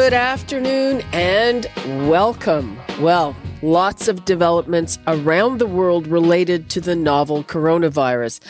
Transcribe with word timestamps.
Good 0.00 0.14
afternoon 0.14 1.02
and 1.12 1.70
welcome. 2.08 2.80
Well, 3.02 3.36
lots 3.60 4.08
of 4.08 4.24
developments 4.24 4.98
around 5.06 5.58
the 5.58 5.66
world 5.66 6.06
related 6.06 6.70
to 6.70 6.80
the 6.80 6.96
novel 6.96 7.44
coronavirus. 7.44 8.40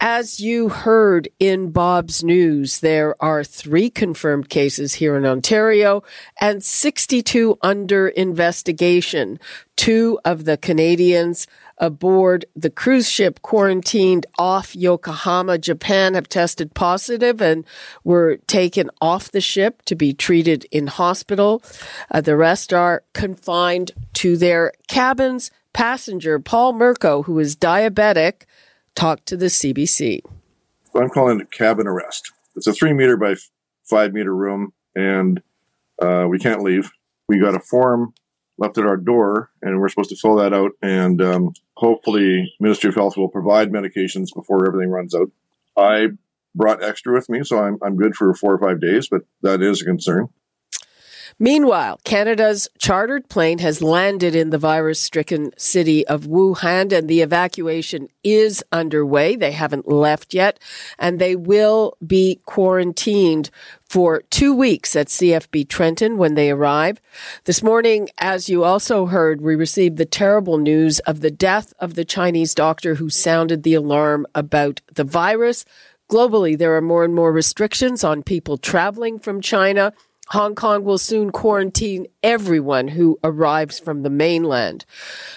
As 0.00 0.40
you 0.40 0.68
heard 0.68 1.28
in 1.38 1.70
Bob's 1.70 2.24
news, 2.24 2.80
there 2.80 3.14
are 3.22 3.44
three 3.44 3.88
confirmed 3.88 4.48
cases 4.48 4.94
here 4.94 5.16
in 5.16 5.24
Ontario 5.24 6.02
and 6.40 6.64
62 6.64 7.56
under 7.62 8.08
investigation. 8.08 9.38
Two 9.76 10.18
of 10.24 10.44
the 10.44 10.56
Canadians 10.56 11.46
aboard 11.78 12.44
the 12.54 12.70
cruise 12.70 13.10
ship 13.10 13.42
quarantined 13.42 14.26
off 14.38 14.74
Yokohama, 14.74 15.58
Japan 15.58 16.14
have 16.14 16.28
tested 16.28 16.74
positive 16.74 17.40
and 17.40 17.64
were 18.04 18.38
taken 18.46 18.90
off 19.00 19.30
the 19.30 19.40
ship 19.40 19.82
to 19.82 19.94
be 19.94 20.12
treated 20.12 20.66
in 20.70 20.86
hospital. 20.86 21.62
Uh, 22.10 22.20
the 22.20 22.36
rest 22.36 22.72
are 22.72 23.02
confined 23.12 23.92
to 24.14 24.36
their 24.36 24.72
cabins. 24.88 25.50
Passenger 25.72 26.38
Paul 26.38 26.72
Mirko, 26.72 27.22
who 27.24 27.38
is 27.38 27.54
diabetic, 27.54 28.42
talked 28.94 29.26
to 29.26 29.36
the 29.36 29.46
CBC. 29.46 30.22
I'm 30.94 31.10
calling 31.10 31.40
it 31.40 31.50
cabin 31.50 31.86
arrest. 31.86 32.32
It's 32.56 32.66
a 32.66 32.72
three 32.72 32.94
meter 32.94 33.18
by 33.18 33.34
five 33.84 34.14
meter 34.14 34.34
room, 34.34 34.72
and 34.94 35.42
uh, 36.00 36.26
we 36.28 36.38
can't 36.38 36.62
leave. 36.62 36.90
We 37.28 37.38
got 37.38 37.54
a 37.54 37.60
form 37.60 38.14
left 38.58 38.78
at 38.78 38.86
our 38.86 38.96
door, 38.96 39.50
and 39.62 39.80
we're 39.80 39.88
supposed 39.88 40.10
to 40.10 40.16
fill 40.16 40.36
that 40.36 40.52
out. 40.52 40.72
And 40.82 41.20
um, 41.22 41.52
hopefully, 41.74 42.54
Ministry 42.60 42.88
of 42.88 42.94
Health 42.94 43.16
will 43.16 43.28
provide 43.28 43.70
medications 43.70 44.34
before 44.34 44.66
everything 44.66 44.90
runs 44.90 45.14
out. 45.14 45.30
I 45.76 46.08
brought 46.54 46.82
extra 46.82 47.12
with 47.12 47.28
me, 47.28 47.44
so 47.44 47.58
I'm 47.58 47.78
I'm 47.82 47.96
good 47.96 48.16
for 48.16 48.32
four 48.34 48.54
or 48.54 48.58
five 48.58 48.80
days, 48.80 49.08
but 49.08 49.22
that 49.42 49.62
is 49.62 49.82
a 49.82 49.84
concern. 49.84 50.28
Meanwhile, 51.38 52.00
Canada's 52.02 52.66
chartered 52.78 53.28
plane 53.28 53.58
has 53.58 53.82
landed 53.82 54.34
in 54.34 54.48
the 54.48 54.56
virus 54.56 54.98
stricken 54.98 55.50
city 55.58 56.06
of 56.06 56.22
Wuhan 56.22 56.90
and 56.92 57.08
the 57.08 57.20
evacuation 57.20 58.08
is 58.24 58.64
underway. 58.72 59.36
They 59.36 59.52
haven't 59.52 59.86
left 59.86 60.32
yet 60.32 60.58
and 60.98 61.18
they 61.18 61.36
will 61.36 61.98
be 62.04 62.40
quarantined 62.46 63.50
for 63.86 64.22
two 64.30 64.54
weeks 64.54 64.96
at 64.96 65.08
CFB 65.08 65.68
Trenton 65.68 66.16
when 66.16 66.36
they 66.36 66.50
arrive. 66.50 67.02
This 67.44 67.62
morning, 67.62 68.08
as 68.16 68.48
you 68.48 68.64
also 68.64 69.04
heard, 69.04 69.42
we 69.42 69.54
received 69.54 69.98
the 69.98 70.06
terrible 70.06 70.56
news 70.56 71.00
of 71.00 71.20
the 71.20 71.30
death 71.30 71.74
of 71.78 71.96
the 71.96 72.04
Chinese 72.06 72.54
doctor 72.54 72.94
who 72.94 73.10
sounded 73.10 73.62
the 73.62 73.74
alarm 73.74 74.26
about 74.34 74.80
the 74.94 75.04
virus. 75.04 75.66
Globally, 76.10 76.56
there 76.56 76.74
are 76.76 76.80
more 76.80 77.04
and 77.04 77.14
more 77.14 77.30
restrictions 77.30 78.02
on 78.02 78.22
people 78.22 78.56
traveling 78.56 79.18
from 79.18 79.42
China. 79.42 79.92
Hong 80.30 80.56
Kong 80.56 80.82
will 80.82 80.98
soon 80.98 81.30
quarantine 81.30 82.06
everyone 82.22 82.88
who 82.88 83.18
arrives 83.22 83.78
from 83.78 84.02
the 84.02 84.10
mainland. 84.10 84.84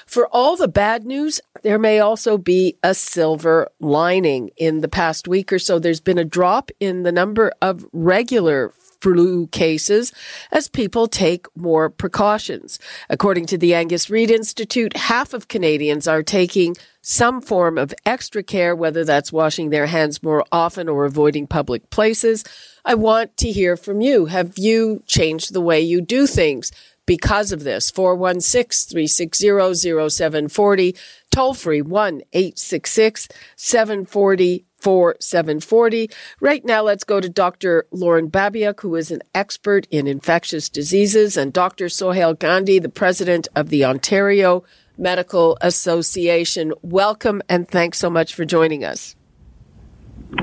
For 0.08 0.28
all 0.28 0.56
the 0.56 0.68
bad 0.68 1.06
news, 1.06 1.40
there 1.62 1.78
may 1.78 2.00
also 2.00 2.38
be 2.38 2.78
a 2.82 2.96
silver 2.96 3.70
lining. 3.80 4.50
In 4.58 4.82
the 4.82 4.88
past 4.88 5.28
week 5.28 5.54
or 5.54 5.60
so, 5.60 5.78
there's 5.78 6.00
been 6.00 6.18
a 6.18 6.26
drop 6.26 6.72
in 6.80 7.04
the 7.04 7.12
number 7.12 7.52
of 7.62 7.86
regular 7.94 8.74
flu 9.02 9.48
cases 9.48 10.12
as 10.52 10.68
people 10.68 11.08
take 11.08 11.48
more 11.56 11.90
precautions. 11.90 12.80
According 13.10 13.46
to 13.48 13.58
the 13.58 13.74
Angus 13.74 14.10
Reid 14.10 14.32
Institute, 14.32 14.96
half 14.96 15.34
of 15.34 15.48
Canadians 15.48 16.08
are 16.08 16.24
taking 16.24 16.76
some 17.02 17.42
form 17.42 17.78
of 17.78 17.94
extra 18.06 18.44
care, 18.44 18.76
whether 18.76 19.04
that's 19.04 19.32
washing 19.32 19.70
their 19.70 19.86
hands 19.86 20.22
more 20.22 20.44
often 20.52 20.90
or 20.90 21.06
avoiding 21.06 21.48
public 21.48 21.90
places. 21.90 22.44
I 22.84 22.96
want 22.96 23.38
to 23.38 23.52
hear 23.52 23.78
from 23.78 24.02
you. 24.02 24.26
Have 24.26 24.58
you 24.58 25.04
changed 25.06 25.54
the 25.54 25.62
way 25.62 25.80
you 25.82 26.02
do 26.02 26.28
things? 26.28 26.72
because 27.06 27.52
of 27.52 27.64
this. 27.64 27.90
416 27.90 28.92
360 28.92 30.10
0740, 30.10 30.96
toll 31.32 31.56
free 31.56 31.82
1 31.82 32.22
866 32.32 33.28
740 33.56 34.66
4740. 34.82 36.10
Right 36.40 36.64
now, 36.66 36.82
let's 36.82 37.04
go 37.04 37.20
to 37.20 37.30
Dr. 37.30 37.86
Lorne 37.92 38.30
Babiuk, 38.30 38.82
who 38.82 38.96
is 38.96 39.12
an 39.12 39.22
expert 39.34 39.88
in 39.92 40.08
infectious 40.08 40.70
diseases, 40.70 41.38
and 41.38 41.54
Dr. 41.54 41.90
Sohail 41.90 42.34
Gandhi, 42.34 42.80
the 42.80 42.90
president 42.90 43.48
of 43.56 43.70
the 43.70 43.86
Ontario 43.86 44.64
Medical 44.98 45.58
Association. 45.62 46.74
Welcome 46.82 47.42
and 47.48 47.68
thanks 47.68 47.98
so 47.98 48.10
much 48.10 48.34
for 48.34 48.46
joining 48.46 48.84
us. 48.84 49.16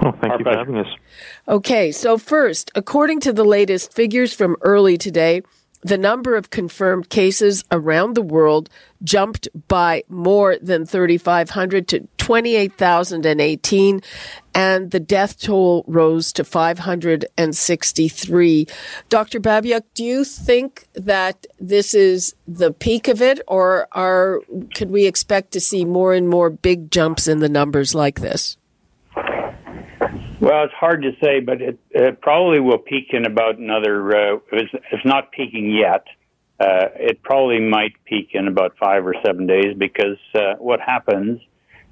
Oh, 0.02 0.12
thank 0.20 0.32
Our 0.32 0.38
you 0.38 0.44
for 0.44 0.56
having 0.56 0.78
us. 0.78 0.86
Okay, 1.46 1.92
so 1.92 2.18
first, 2.18 2.70
according 2.74 3.20
to 3.20 3.32
the 3.32 3.44
latest 3.44 3.92
figures 3.92 4.32
from 4.32 4.56
early 4.62 4.98
today, 4.98 5.42
the 5.82 5.98
number 5.98 6.34
of 6.34 6.50
confirmed 6.50 7.08
cases 7.08 7.64
around 7.70 8.14
the 8.14 8.22
world 8.22 8.68
jumped 9.04 9.48
by 9.68 10.02
more 10.08 10.56
than 10.60 10.84
3,500 10.84 11.86
to 11.88 12.08
28,018, 12.26 14.02
and 14.52 14.90
the 14.90 14.98
death 14.98 15.38
toll 15.38 15.84
rose 15.86 16.32
to 16.32 16.42
563. 16.42 18.66
Dr. 19.08 19.38
Babiuk, 19.38 19.82
do 19.94 20.02
you 20.02 20.24
think 20.24 20.88
that 20.94 21.46
this 21.60 21.94
is 21.94 22.34
the 22.48 22.72
peak 22.72 23.06
of 23.06 23.22
it, 23.22 23.40
or 23.46 23.86
are 23.92 24.40
could 24.74 24.90
we 24.90 25.06
expect 25.06 25.52
to 25.52 25.60
see 25.60 25.84
more 25.84 26.14
and 26.14 26.28
more 26.28 26.50
big 26.50 26.90
jumps 26.90 27.28
in 27.28 27.38
the 27.38 27.48
numbers 27.48 27.94
like 27.94 28.18
this? 28.18 28.56
Well, 30.40 30.64
it's 30.64 30.74
hard 30.74 31.02
to 31.02 31.12
say, 31.22 31.38
but 31.38 31.62
it, 31.62 31.78
it 31.90 32.20
probably 32.20 32.58
will 32.58 32.78
peak 32.78 33.10
in 33.12 33.24
about 33.24 33.58
another. 33.58 34.34
Uh, 34.34 34.38
it's, 34.50 34.72
it's 34.90 35.04
not 35.04 35.30
peaking 35.30 35.70
yet. 35.70 36.04
Uh, 36.58 36.88
it 36.96 37.22
probably 37.22 37.60
might 37.60 37.92
peak 38.04 38.30
in 38.32 38.48
about 38.48 38.76
five 38.80 39.06
or 39.06 39.14
seven 39.24 39.46
days 39.46 39.76
because 39.78 40.18
uh, 40.34 40.54
what 40.58 40.80
happens 40.80 41.40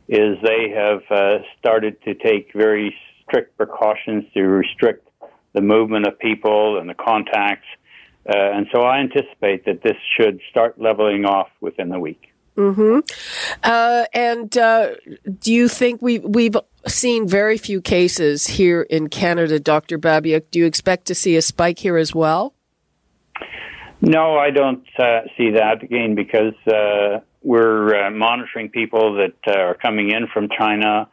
is 0.08 0.36
they 0.42 0.70
have 0.74 1.02
uh, 1.10 1.38
started 1.58 2.00
to 2.02 2.14
take 2.14 2.52
very 2.54 2.94
strict 3.22 3.56
precautions 3.56 4.24
to 4.34 4.42
restrict 4.42 5.08
the 5.54 5.60
movement 5.60 6.06
of 6.06 6.18
people 6.18 6.78
and 6.78 6.88
the 6.88 6.94
contacts. 6.94 7.66
Uh, 8.28 8.32
and 8.36 8.66
so 8.72 8.82
I 8.82 8.98
anticipate 8.98 9.64
that 9.66 9.82
this 9.82 9.96
should 10.16 10.40
start 10.50 10.80
leveling 10.80 11.24
off 11.24 11.48
within 11.60 11.88
the 11.88 11.98
week. 11.98 12.34
Mm-hmm. 12.56 13.00
Uh, 13.62 14.04
and 14.14 14.56
uh, 14.56 14.94
do 15.40 15.52
you 15.52 15.68
think 15.68 16.00
we 16.00 16.20
we've 16.20 16.56
seen 16.86 17.26
very 17.26 17.58
few 17.58 17.80
cases 17.80 18.46
here 18.46 18.82
in 18.82 19.08
Canada, 19.08 19.58
Dr. 19.58 19.98
Babiuk? 19.98 20.44
Do 20.50 20.60
you 20.60 20.66
expect 20.66 21.06
to 21.06 21.14
see 21.14 21.36
a 21.36 21.42
spike 21.42 21.80
here 21.80 21.96
as 21.96 22.14
well? 22.14 22.54
No, 24.00 24.36
I 24.36 24.50
don't 24.50 24.86
uh, 24.98 25.22
see 25.36 25.50
that 25.50 25.82
again 25.82 26.14
because 26.14 26.54
uh, 26.66 27.20
we're 27.44 28.06
uh, 28.06 28.10
monitoring 28.10 28.70
people 28.70 29.14
that 29.14 29.34
uh, 29.46 29.60
are 29.60 29.74
coming 29.74 30.10
in 30.10 30.26
from 30.32 30.48
China. 30.58 31.08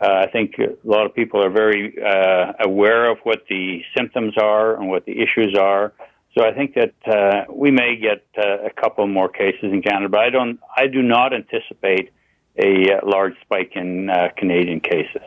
I 0.00 0.26
think 0.32 0.54
a 0.58 0.74
lot 0.82 1.06
of 1.06 1.14
people 1.14 1.44
are 1.44 1.50
very 1.50 1.94
aware 2.58 3.08
of 3.08 3.18
what 3.22 3.44
the 3.48 3.82
symptoms 3.96 4.34
are 4.36 4.74
and 4.74 4.88
what 4.88 5.04
the 5.04 5.12
issues 5.12 5.56
are. 5.56 5.92
So 6.34 6.44
I 6.44 6.52
think 6.52 6.74
that 6.74 6.94
uh, 7.06 7.52
we 7.52 7.70
may 7.70 7.96
get 7.96 8.24
uh, 8.38 8.64
a 8.64 8.70
couple 8.70 9.06
more 9.06 9.28
cases 9.28 9.64
in 9.64 9.82
Canada, 9.82 10.08
but 10.08 10.20
I 10.20 10.30
don't. 10.30 10.58
I 10.76 10.86
do 10.86 11.02
not 11.02 11.34
anticipate 11.34 12.10
a 12.56 12.94
uh, 12.94 13.06
large 13.06 13.34
spike 13.42 13.72
in 13.74 14.08
uh, 14.08 14.28
Canadian 14.36 14.80
cases. 14.80 15.22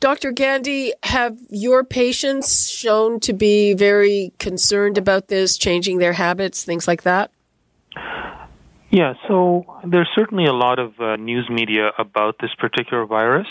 Dr. 0.00 0.32
Gandhi, 0.32 0.92
have 1.04 1.36
your 1.50 1.84
patients 1.84 2.68
shown 2.68 3.20
to 3.20 3.32
be 3.32 3.74
very 3.74 4.32
concerned 4.38 4.98
about 4.98 5.28
this, 5.28 5.56
changing 5.56 5.98
their 5.98 6.12
habits, 6.12 6.64
things 6.64 6.88
like 6.88 7.02
that? 7.02 7.30
Yeah, 8.90 9.14
so 9.28 9.64
there's 9.86 10.08
certainly 10.16 10.46
a 10.46 10.52
lot 10.52 10.78
of 10.80 10.98
uh, 10.98 11.16
news 11.16 11.48
media 11.48 11.90
about 11.96 12.36
this 12.40 12.50
particular 12.58 13.06
virus. 13.06 13.46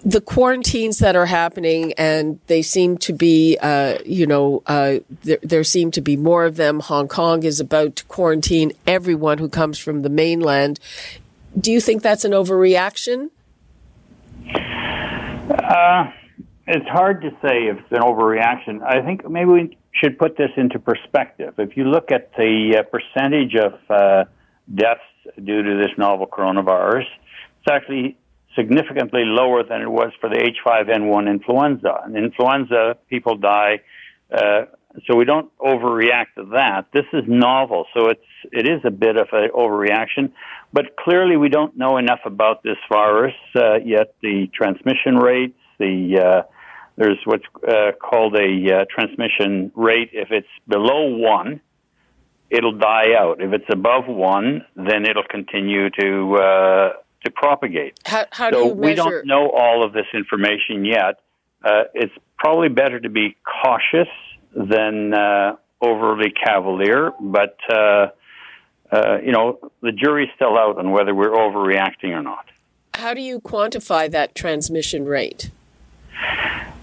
the 0.05 0.21
quarantines 0.21 0.99
that 0.99 1.15
are 1.15 1.25
happening, 1.25 1.93
and 1.93 2.39
they 2.45 2.61
seem 2.61 2.95
to 2.99 3.11
be, 3.11 3.57
uh, 3.59 3.97
you 4.05 4.27
know, 4.27 4.61
uh, 4.67 4.99
there, 5.23 5.39
there, 5.41 5.63
seem 5.63 5.89
to 5.91 6.01
be 6.01 6.15
more 6.15 6.45
of 6.45 6.57
them. 6.57 6.79
Hong 6.79 7.07
Kong 7.07 7.41
is 7.41 7.59
about 7.59 7.95
to 7.95 8.05
quarantine 8.05 8.71
everyone 8.85 9.39
who 9.39 9.49
comes 9.49 9.79
from 9.79 10.03
the 10.03 10.09
mainland. 10.09 10.79
Do 11.59 11.71
you 11.71 11.81
think 11.81 12.03
that's 12.03 12.23
an 12.23 12.33
overreaction? 12.33 13.31
Uh, 14.53 16.11
it's 16.67 16.87
hard 16.87 17.23
to 17.23 17.31
say 17.41 17.65
if 17.65 17.79
it's 17.79 17.91
an 17.91 18.01
overreaction. 18.01 18.83
I 18.83 19.03
think 19.03 19.27
maybe 19.27 19.49
we 19.49 19.77
should 19.91 20.19
put 20.19 20.37
this 20.37 20.51
into 20.55 20.77
perspective. 20.77 21.55
If 21.57 21.75
you 21.75 21.85
look 21.85 22.11
at 22.11 22.31
the 22.35 22.77
uh, 22.77 22.83
percentage 22.83 23.55
of 23.55 23.73
uh, 23.89 24.25
deaths 24.71 25.01
due 25.35 25.63
to 25.63 25.77
this 25.77 25.91
novel 25.97 26.27
coronavirus, 26.27 27.05
it's 27.59 27.71
actually 27.71 28.17
significantly 28.55 29.23
lower 29.25 29.63
than 29.63 29.81
it 29.81 29.89
was 29.89 30.11
for 30.19 30.29
the 30.29 30.37
H5N1 30.37 31.29
influenza. 31.29 32.01
And 32.03 32.17
influenza, 32.17 32.97
people 33.09 33.37
die, 33.37 33.81
uh, 34.31 34.65
so 35.07 35.15
we 35.15 35.25
don't 35.25 35.51
overreact 35.59 36.33
to 36.35 36.45
that. 36.53 36.87
This 36.93 37.05
is 37.13 37.23
novel, 37.27 37.85
so 37.93 38.07
it's 38.07 38.21
it 38.51 38.67
is 38.67 38.81
a 38.83 38.89
bit 38.91 39.17
of 39.17 39.27
an 39.31 39.49
overreaction. 39.55 40.31
But 40.73 40.95
clearly, 40.97 41.37
we 41.37 41.49
don't 41.49 41.77
know 41.77 41.97
enough 41.97 42.21
about 42.25 42.63
this 42.63 42.77
virus 42.91 43.35
uh, 43.55 43.75
yet. 43.85 44.15
The 44.21 44.49
transmission 44.53 45.15
rates, 45.15 45.57
the 45.77 46.19
uh, 46.19 46.51
there's 46.97 47.19
what's 47.25 47.45
uh, 47.67 47.91
called 48.01 48.35
a 48.35 48.81
uh, 48.81 48.85
transmission 48.93 49.71
rate. 49.75 50.09
If 50.11 50.31
it's 50.31 50.47
below 50.67 51.15
one, 51.15 51.61
it'll 52.49 52.77
die 52.77 53.13
out. 53.17 53.41
If 53.41 53.53
it's 53.53 53.69
above 53.71 54.07
one, 54.07 54.65
then 54.75 55.05
it'll 55.05 55.23
continue 55.29 55.89
to 55.89 56.35
uh, 56.35 56.93
to 57.25 57.31
propagate. 57.31 57.99
How, 58.05 58.25
how 58.31 58.51
so 58.51 58.63
do 58.63 58.69
you 58.69 58.75
measure? 58.75 58.81
we 58.81 58.95
don't 58.95 59.27
know 59.27 59.49
all 59.49 59.85
of 59.85 59.93
this 59.93 60.05
information 60.13 60.85
yet. 60.85 61.19
Uh, 61.63 61.83
it's 61.93 62.13
probably 62.37 62.69
better 62.69 62.99
to 62.99 63.09
be 63.09 63.35
cautious 63.63 64.07
than 64.55 65.13
uh, 65.13 65.55
overly 65.81 66.31
cavalier, 66.31 67.11
but 67.19 67.57
uh, 67.69 68.07
uh, 68.91 69.17
you 69.23 69.31
know 69.31 69.59
the 69.81 69.91
jury's 69.91 70.29
still 70.35 70.57
out 70.57 70.77
on 70.77 70.91
whether 70.91 71.13
we're 71.13 71.31
overreacting 71.31 72.11
or 72.11 72.23
not. 72.23 72.45
How 72.95 73.13
do 73.13 73.21
you 73.21 73.39
quantify 73.39 74.11
that 74.11 74.35
transmission 74.35 75.05
rate? 75.05 75.51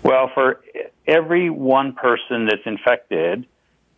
Well, 0.03 0.31
for 0.33 0.61
every 1.07 1.51
one 1.51 1.95
person 1.95 2.47
that's 2.47 2.63
infected, 2.65 3.47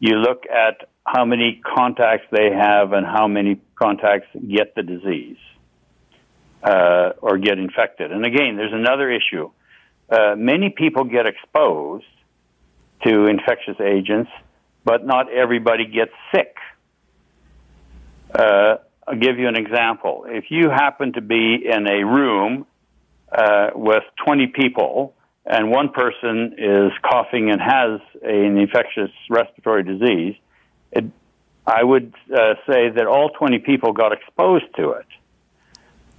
you 0.00 0.16
look 0.16 0.44
at 0.46 0.88
how 1.10 1.25
many 1.25 1.60
contacts 1.64 2.26
they 2.31 2.50
have 2.50 2.93
and 2.93 3.06
how 3.06 3.26
many 3.28 3.60
contacts 3.76 4.28
get 4.34 4.75
the 4.75 4.82
disease 4.82 5.38
uh, 6.62 7.10
or 7.20 7.38
get 7.38 7.58
infected. 7.58 8.12
And 8.12 8.26
again, 8.26 8.56
there's 8.56 8.72
another 8.75 9.10
issue. 9.10 9.50
Uh, 10.10 10.34
many 10.37 10.70
people 10.70 11.05
get 11.05 11.26
exposed 11.26 12.05
to 13.05 13.26
infectious 13.26 13.76
agents, 13.81 14.31
but 14.84 15.06
not 15.06 15.32
everybody 15.32 15.87
gets 15.87 16.12
sick. 16.34 16.56
Uh, 18.34 18.76
I'll 19.06 19.19
give 19.19 19.38
you 19.38 19.49
an 19.49 19.56
example. 19.56 20.26
If 20.28 20.50
you 20.50 20.69
happen 20.69 21.14
to 21.14 21.22
be 21.22 21.64
in 21.64 21.87
a 21.88 22.04
room 22.04 22.66
uh, 23.32 23.70
with 23.75 24.02
20 24.26 24.49
people 24.49 25.14
and 25.46 25.70
one 25.70 25.90
person 25.90 26.56
is 26.58 26.93
coughing 27.11 27.50
and 27.50 27.61
has 27.61 28.00
an 28.22 28.58
infectious 28.58 29.11
respiratory 29.31 29.84
disease, 29.84 30.34
it, 30.93 31.05
I 31.67 31.82
would 31.82 32.14
uh, 32.32 32.55
say 32.67 32.90
that 32.90 33.06
all 33.06 33.31
20 33.31 33.58
people 33.61 33.93
got 33.93 34.12
exposed 34.12 34.67
to 34.76 34.93
it 34.93 35.06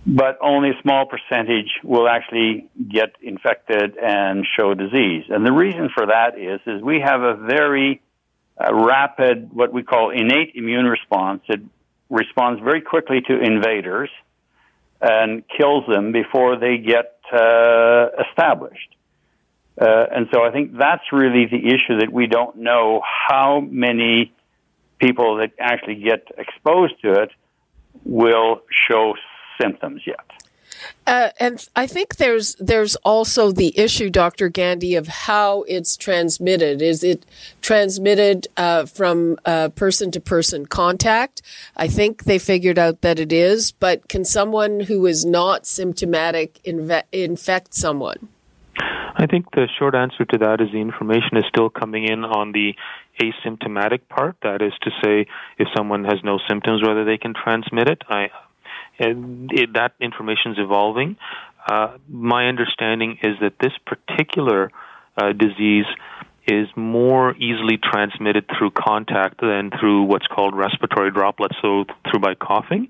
but 0.05 0.37
only 0.41 0.69
a 0.69 0.81
small 0.81 1.05
percentage 1.05 1.69
will 1.83 2.07
actually 2.07 2.67
get 2.89 3.15
infected 3.21 3.97
and 3.97 4.45
show 4.57 4.73
disease. 4.73 5.25
And 5.29 5.45
the 5.45 5.51
reason 5.51 5.89
for 5.93 6.07
that 6.07 6.37
is, 6.39 6.61
is 6.65 6.81
we 6.81 7.01
have 7.01 7.21
a 7.21 7.35
very 7.35 8.01
uh, 8.59 8.73
rapid, 8.73 9.51
what 9.53 9.73
we 9.73 9.83
call 9.83 10.09
innate 10.11 10.53
immune 10.55 10.85
response. 10.85 11.41
It 11.47 11.61
responds 12.09 12.61
very 12.61 12.81
quickly 12.81 13.21
to 13.21 13.39
invaders 13.39 14.09
and 15.01 15.43
kills 15.47 15.85
them 15.87 16.11
before 16.11 16.57
they 16.57 16.77
get 16.77 17.19
uh, 17.31 18.07
established. 18.29 18.95
Uh, 19.79 20.05
and 20.13 20.27
so 20.33 20.43
I 20.43 20.51
think 20.51 20.77
that's 20.77 21.03
really 21.11 21.45
the 21.45 21.67
issue 21.67 21.99
that 21.99 22.11
we 22.11 22.27
don't 22.27 22.57
know 22.57 23.01
how 23.03 23.61
many 23.61 24.33
people 24.99 25.37
that 25.37 25.51
actually 25.59 25.95
get 25.95 26.27
exposed 26.37 27.01
to 27.01 27.13
it 27.13 27.31
will 28.03 28.61
show 28.87 29.15
symptoms 29.59 30.01
yet. 30.05 30.25
Uh, 31.05 31.29
and 31.39 31.67
I 31.75 31.87
think 31.87 32.17
there's 32.17 32.55
there's 32.55 32.95
also 32.97 33.51
the 33.51 33.77
issue, 33.77 34.09
Dr. 34.09 34.49
Gandhi, 34.49 34.95
of 34.95 35.07
how 35.07 35.63
it's 35.63 35.97
transmitted. 35.97 36.81
Is 36.81 37.03
it 37.03 37.25
transmitted 37.61 38.47
uh, 38.55 38.85
from 38.85 39.37
uh, 39.45 39.69
person 39.69 40.11
to 40.11 40.19
person 40.19 40.65
contact? 40.67 41.41
I 41.75 41.87
think 41.87 42.23
they 42.23 42.39
figured 42.39 42.79
out 42.79 43.01
that 43.01 43.19
it 43.19 43.33
is, 43.33 43.71
but 43.71 44.07
can 44.07 44.23
someone 44.23 44.81
who 44.81 45.05
is 45.05 45.25
not 45.25 45.65
symptomatic 45.65 46.61
inve- 46.63 47.03
infect 47.11 47.73
someone? 47.73 48.29
I 49.15 49.25
think 49.25 49.51
the 49.51 49.67
short 49.77 49.95
answer 49.95 50.23
to 50.23 50.37
that 50.37 50.61
is 50.61 50.71
the 50.71 50.79
information 50.79 51.35
is 51.35 51.43
still 51.49 51.69
coming 51.69 52.05
in 52.05 52.23
on 52.23 52.53
the 52.53 52.73
asymptomatic 53.21 54.07
part. 54.09 54.37
That 54.41 54.61
is 54.61 54.73
to 54.81 54.91
say, 55.03 55.27
if 55.57 55.67
someone 55.75 56.03
has 56.05 56.19
no 56.23 56.39
symptoms, 56.47 56.81
whether 56.85 57.05
they 57.05 57.17
can 57.17 57.33
transmit 57.33 57.89
it. 57.89 58.01
I 58.09 58.29
it, 58.99 59.73
that 59.73 59.93
information 60.01 60.51
is 60.51 60.57
evolving. 60.59 61.17
Uh, 61.67 61.97
my 62.09 62.47
understanding 62.47 63.17
is 63.23 63.35
that 63.41 63.53
this 63.61 63.71
particular 63.85 64.71
uh, 65.17 65.31
disease 65.33 65.85
is 66.47 66.67
more 66.75 67.35
easily 67.35 67.77
transmitted 67.77 68.45
through 68.57 68.71
contact 68.71 69.39
than 69.39 69.69
through 69.79 70.03
what's 70.03 70.25
called 70.27 70.55
respiratory 70.55 71.11
droplets, 71.11 71.55
so 71.61 71.85
through 72.09 72.19
by 72.19 72.33
coughing. 72.33 72.87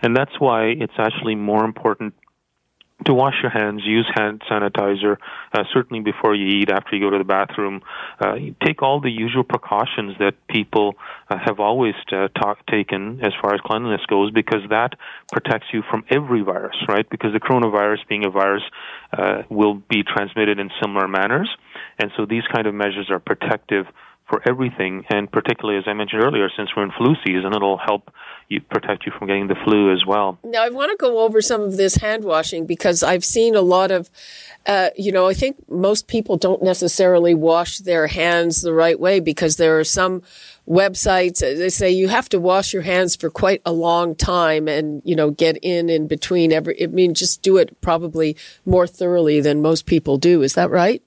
And 0.00 0.16
that's 0.16 0.38
why 0.38 0.68
it's 0.68 0.94
actually 0.98 1.34
more 1.34 1.64
important 1.64 2.14
to 3.04 3.12
wash 3.12 3.34
your 3.42 3.50
hands, 3.50 3.82
use 3.84 4.10
hand 4.14 4.42
sanitizer, 4.50 5.18
uh, 5.52 5.64
certainly 5.72 6.02
before 6.02 6.34
you 6.34 6.60
eat, 6.60 6.70
after 6.70 6.96
you 6.96 7.00
go 7.00 7.10
to 7.10 7.18
the 7.18 7.24
bathroom. 7.24 7.82
Uh, 8.18 8.36
take 8.64 8.82
all 8.82 9.00
the 9.00 9.10
usual 9.10 9.44
precautions 9.44 10.16
that 10.18 10.34
people 10.48 10.94
uh, 11.28 11.36
have 11.38 11.60
always 11.60 11.94
uh, 12.10 12.28
talk, 12.28 12.64
taken 12.66 13.20
as 13.22 13.32
far 13.40 13.54
as 13.54 13.60
cleanliness 13.60 14.00
goes, 14.06 14.30
because 14.30 14.62
that 14.70 14.94
protects 15.30 15.66
you 15.72 15.82
from 15.90 16.04
every 16.10 16.40
virus, 16.40 16.76
right? 16.88 17.08
Because 17.10 17.32
the 17.32 17.40
coronavirus, 17.40 17.98
being 18.08 18.24
a 18.24 18.30
virus, 18.30 18.62
uh, 19.12 19.42
will 19.50 19.74
be 19.74 20.02
transmitted 20.02 20.58
in 20.58 20.70
similar 20.80 21.06
manners, 21.06 21.50
and 21.98 22.10
so 22.16 22.24
these 22.24 22.44
kind 22.52 22.66
of 22.66 22.74
measures 22.74 23.10
are 23.10 23.18
protective 23.18 23.86
for 24.28 24.42
everything, 24.48 25.04
and 25.08 25.30
particularly 25.30 25.78
as 25.78 25.84
I 25.86 25.92
mentioned 25.92 26.22
earlier, 26.22 26.48
since 26.56 26.70
we're 26.76 26.82
in 26.82 26.90
flu 26.98 27.14
season, 27.24 27.54
it'll 27.54 27.78
help 27.78 28.10
you 28.48 28.60
protect 28.60 29.06
you 29.06 29.12
from 29.16 29.28
getting 29.28 29.46
the 29.46 29.56
flu 29.64 29.92
as 29.92 30.04
well. 30.06 30.38
Now, 30.44 30.64
I 30.64 30.68
want 30.68 30.90
to 30.90 30.96
go 30.96 31.20
over 31.20 31.40
some 31.40 31.62
of 31.62 31.76
this 31.76 31.96
hand 31.96 32.24
washing 32.24 32.66
because 32.66 33.02
I've 33.02 33.24
seen 33.24 33.54
a 33.54 33.60
lot 33.60 33.90
of, 33.90 34.10
uh, 34.66 34.90
you 34.96 35.12
know, 35.12 35.26
I 35.26 35.34
think 35.34 35.56
most 35.68 36.08
people 36.08 36.36
don't 36.36 36.62
necessarily 36.62 37.34
wash 37.34 37.78
their 37.78 38.08
hands 38.08 38.62
the 38.62 38.72
right 38.72 38.98
way 38.98 39.20
because 39.20 39.56
there 39.56 39.78
are 39.78 39.84
some 39.84 40.22
websites 40.68 41.38
they 41.38 41.68
say 41.68 41.88
you 41.88 42.08
have 42.08 42.28
to 42.28 42.40
wash 42.40 42.72
your 42.72 42.82
hands 42.82 43.14
for 43.14 43.30
quite 43.30 43.62
a 43.64 43.70
long 43.70 44.16
time 44.16 44.66
and 44.66 45.00
you 45.04 45.14
know 45.14 45.30
get 45.30 45.56
in 45.62 45.88
in 45.88 46.08
between 46.08 46.52
every. 46.52 46.82
I 46.82 46.86
mean, 46.86 47.14
just 47.14 47.42
do 47.42 47.56
it 47.56 47.80
probably 47.80 48.36
more 48.64 48.86
thoroughly 48.86 49.40
than 49.40 49.62
most 49.62 49.86
people 49.86 50.18
do. 50.18 50.42
Is 50.42 50.54
that 50.54 50.70
right? 50.70 51.02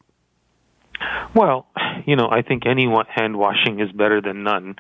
Well, 1.34 1.68
you 2.10 2.16
know, 2.16 2.28
I 2.28 2.42
think 2.42 2.66
any 2.66 2.88
hand 3.08 3.38
washing 3.38 3.80
is 3.80 3.92
better 3.92 4.20
than 4.20 4.42
none. 4.44 4.76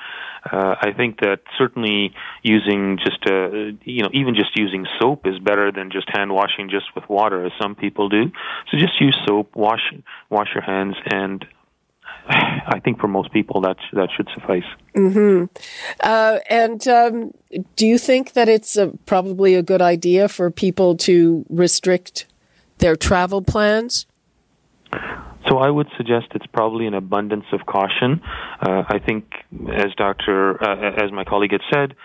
Uh, 0.52 0.76
I 0.82 0.94
think 0.98 1.20
that 1.20 1.42
certainly 1.60 2.16
using 2.42 2.98
just 2.98 3.24
a, 3.30 3.78
you 3.84 4.02
know, 4.02 4.10
even 4.14 4.34
just 4.34 4.58
using 4.58 4.88
soap 5.00 5.28
is 5.28 5.38
better 5.38 5.72
than 5.72 5.92
just 5.92 6.08
hand 6.12 6.32
washing 6.34 6.72
just 6.72 6.88
with 6.96 7.08
water, 7.08 7.46
as 7.46 7.52
some 7.62 7.76
people 7.76 8.10
do. 8.10 8.32
So 8.72 8.78
just 8.80 9.00
use 9.00 9.16
soap, 9.28 9.56
wash 9.56 9.94
wash 10.32 10.48
your 10.56 10.64
hands, 10.64 10.96
and 11.06 11.46
I 12.28 12.80
think 12.84 13.00
for 13.00 13.08
most 13.08 13.32
people 13.32 13.62
that 13.62 13.78
that 13.94 14.10
should 14.18 14.28
suffice. 14.34 14.70
Mm-hmm. 14.96 15.46
Uh, 16.00 16.40
and 16.50 16.88
um, 16.88 17.32
do 17.76 17.86
you 17.86 18.00
think 18.00 18.34
that 18.34 18.50
it's 18.50 18.76
a, 18.76 18.88
probably 19.06 19.54
a 19.54 19.62
good 19.62 19.84
idea 19.84 20.30
for 20.30 20.50
people 20.50 20.98
to 20.98 21.46
restrict 21.48 22.26
their 22.80 22.96
travel 22.96 23.44
plans? 23.44 24.08
So 25.48 25.58
I 25.58 25.70
would 25.70 25.88
suggest 25.98 26.28
it's 26.36 26.46
probably 26.48 26.86
an 26.86 26.94
abundance 26.94 27.46
of 27.54 27.66
caution. 27.66 28.22
Uh, 28.62 28.84
I 28.88 29.00
think, 29.00 29.26
as 29.74 29.94
Doctor, 29.98 30.62
uh, 30.62 31.04
as 31.04 31.12
my 31.12 31.24
colleague 31.24 31.52
had 31.52 31.62
said, 31.72 31.96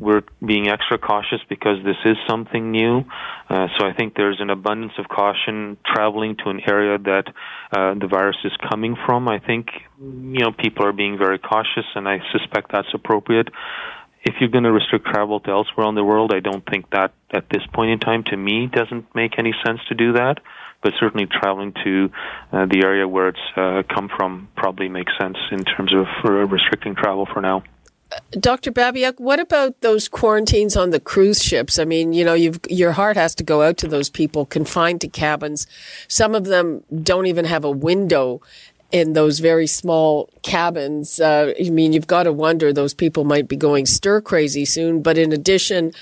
we're 0.00 0.22
being 0.44 0.68
extra 0.68 0.96
cautious 0.98 1.40
because 1.48 1.76
this 1.84 1.96
is 2.06 2.16
something 2.26 2.70
new. 2.70 3.04
Uh, 3.50 3.68
so 3.78 3.86
I 3.86 3.92
think 3.92 4.14
there's 4.16 4.40
an 4.40 4.48
abundance 4.48 4.94
of 4.98 5.08
caution 5.08 5.76
traveling 5.84 6.36
to 6.42 6.48
an 6.48 6.60
area 6.66 6.96
that 6.98 7.24
uh, 7.70 7.94
the 7.94 8.08
virus 8.08 8.38
is 8.44 8.52
coming 8.70 8.96
from. 9.04 9.28
I 9.28 9.38
think 9.38 9.68
you 10.00 10.40
know 10.40 10.52
people 10.52 10.86
are 10.86 10.94
being 10.94 11.18
very 11.18 11.38
cautious, 11.38 11.84
and 11.94 12.08
I 12.08 12.20
suspect 12.32 12.72
that's 12.72 12.88
appropriate. 12.94 13.48
If 14.22 14.34
you're 14.40 14.50
going 14.50 14.64
to 14.64 14.72
restrict 14.72 15.06
travel 15.06 15.40
to 15.40 15.50
elsewhere 15.50 15.88
in 15.88 15.94
the 15.94 16.04
world, 16.04 16.32
I 16.34 16.40
don't 16.40 16.64
think 16.68 16.90
that 16.90 17.12
at 17.32 17.48
this 17.50 17.62
point 17.72 17.90
in 17.90 18.00
time, 18.00 18.24
to 18.24 18.36
me, 18.36 18.66
doesn't 18.66 19.14
make 19.14 19.38
any 19.38 19.54
sense 19.64 19.80
to 19.88 19.94
do 19.94 20.12
that 20.12 20.38
but 20.82 20.94
certainly 20.98 21.26
traveling 21.26 21.74
to 21.84 22.10
uh, 22.52 22.66
the 22.66 22.82
area 22.84 23.06
where 23.06 23.28
it's 23.28 23.38
uh, 23.56 23.82
come 23.94 24.08
from 24.16 24.48
probably 24.56 24.88
makes 24.88 25.12
sense 25.20 25.36
in 25.52 25.64
terms 25.64 25.92
of 25.92 26.06
restricting 26.24 26.94
travel 26.94 27.26
for 27.32 27.40
now. 27.40 27.62
Dr. 28.32 28.72
Babiuk, 28.72 29.20
what 29.20 29.38
about 29.38 29.80
those 29.82 30.08
quarantines 30.08 30.76
on 30.76 30.90
the 30.90 30.98
cruise 30.98 31.42
ships? 31.42 31.78
I 31.78 31.84
mean, 31.84 32.12
you 32.12 32.24
know, 32.24 32.34
your 32.34 32.92
heart 32.92 33.16
has 33.16 33.36
to 33.36 33.44
go 33.44 33.62
out 33.62 33.76
to 33.78 33.88
those 33.88 34.10
people 34.10 34.46
confined 34.46 35.00
to 35.02 35.08
cabins. 35.08 35.68
Some 36.08 36.34
of 36.34 36.46
them 36.46 36.82
don't 37.04 37.26
even 37.26 37.44
have 37.44 37.64
a 37.64 37.70
window 37.70 38.40
in 38.92 39.12
those 39.12 39.38
very 39.38 39.66
small 39.66 40.28
cabins. 40.42 41.20
Uh, 41.20 41.52
I 41.58 41.70
mean, 41.70 41.92
you've 41.92 42.06
got 42.06 42.24
to 42.24 42.32
wonder 42.32 42.72
those 42.72 42.94
people 42.94 43.24
might 43.24 43.48
be 43.48 43.56
going 43.56 43.86
stir 43.86 44.20
crazy 44.20 44.64
soon. 44.64 45.02
But 45.02 45.16
in 45.16 45.32
addition, 45.32 45.92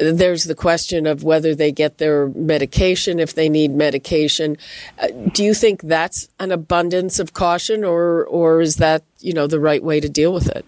there's 0.00 0.44
the 0.44 0.54
question 0.54 1.06
of 1.06 1.24
whether 1.24 1.54
they 1.54 1.72
get 1.72 1.98
their 1.98 2.28
medication 2.28 3.18
if 3.18 3.34
they 3.34 3.48
need 3.48 3.72
medication. 3.72 4.56
Uh, 4.98 5.08
do 5.32 5.44
you 5.44 5.54
think 5.54 5.82
that's 5.82 6.28
an 6.38 6.52
abundance 6.52 7.18
of 7.18 7.32
caution, 7.32 7.84
or 7.84 8.24
or 8.26 8.60
is 8.60 8.76
that 8.76 9.02
you 9.20 9.32
know 9.32 9.46
the 9.46 9.60
right 9.60 9.82
way 9.82 10.00
to 10.00 10.08
deal 10.08 10.32
with 10.32 10.48
it? 10.48 10.64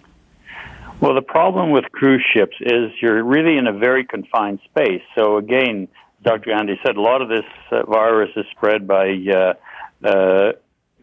Well, 1.01 1.15
the 1.15 1.23
problem 1.23 1.71
with 1.71 1.85
cruise 1.93 2.25
ships 2.35 2.57
is 2.61 2.91
you're 3.01 3.23
really 3.23 3.57
in 3.57 3.69
a 3.69 3.73
very 3.73 4.05
confined 4.05 4.59
space. 4.65 5.03
So 5.17 5.37
again, 5.37 5.87
Dr. 6.25 6.51
Gandhi 6.51 6.79
said 6.85 6.97
a 6.97 7.01
lot 7.01 7.23
of 7.23 7.29
this 7.29 7.45
uh, 7.71 7.85
virus 7.85 8.31
is 8.37 8.45
spread 8.51 8.89
by 8.89 9.15
uh, 9.33 9.55
uh, 10.05 10.53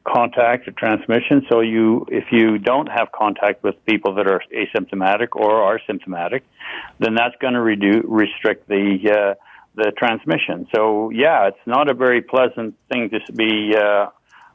contact 0.06 0.68
or 0.68 0.72
transmission. 0.72 1.46
So 1.50 1.62
you, 1.62 2.06
if 2.10 2.26
you 2.32 2.58
don't 2.58 2.88
have 2.88 3.12
contact 3.12 3.64
with 3.64 3.76
people 3.86 4.16
that 4.16 4.28
are 4.28 4.42
asymptomatic 4.54 5.30
or 5.34 5.64
are 5.64 5.80
symptomatic, 5.88 6.44
then 7.00 7.16
that's 7.16 7.36
going 7.42 7.54
to 7.54 7.62
reduce, 7.62 8.04
restrict 8.06 8.68
the 8.68 9.10
uh, 9.12 9.34
the 9.76 9.92
transmission. 9.98 10.68
So 10.74 11.10
yeah, 11.10 11.48
it's 11.48 11.66
not 11.66 11.90
a 11.90 11.94
very 11.94 12.22
pleasant 12.22 12.76
thing 12.90 13.10
to 13.10 13.34
be 13.34 13.76
uh, 13.76 14.08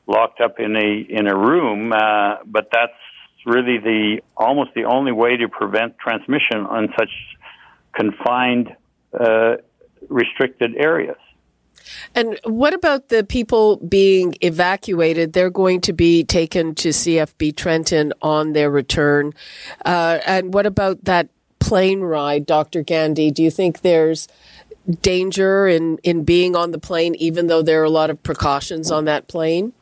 locked 0.06 0.40
up 0.40 0.58
in 0.58 0.76
a 0.76 1.06
in 1.08 1.26
a 1.26 1.36
room, 1.36 1.92
uh, 1.92 2.36
but 2.46 2.70
that's 2.72 2.92
really 3.44 3.78
the 3.78 4.22
almost 4.36 4.70
the 4.74 4.84
only 4.84 5.12
way 5.12 5.36
to 5.36 5.48
prevent 5.48 5.98
transmission 5.98 6.66
on 6.66 6.88
such 6.98 7.10
confined, 7.92 8.74
uh, 9.18 9.56
restricted 10.08 10.74
areas. 10.76 11.18
And 12.14 12.38
what 12.44 12.74
about 12.74 13.08
the 13.08 13.24
people 13.24 13.76
being 13.76 14.34
evacuated? 14.40 15.32
They're 15.32 15.50
going 15.50 15.80
to 15.82 15.92
be 15.92 16.24
taken 16.24 16.74
to 16.76 16.90
CFB 16.90 17.56
Trenton 17.56 18.12
on 18.22 18.52
their 18.52 18.70
return. 18.70 19.32
Uh, 19.84 20.18
and 20.26 20.52
what 20.54 20.66
about 20.66 21.04
that 21.04 21.28
plane 21.58 22.00
ride, 22.00 22.46
Dr. 22.46 22.82
Gandhi? 22.82 23.30
Do 23.30 23.42
you 23.42 23.50
think 23.50 23.82
there's 23.82 24.28
danger 25.02 25.68
in, 25.68 25.98
in 25.98 26.24
being 26.24 26.56
on 26.56 26.72
the 26.72 26.78
plane, 26.78 27.14
even 27.16 27.46
though 27.46 27.62
there 27.62 27.80
are 27.80 27.84
a 27.84 27.90
lot 27.90 28.10
of 28.10 28.22
precautions 28.22 28.90
on 28.90 29.04
that 29.04 29.28
plane? 29.28 29.72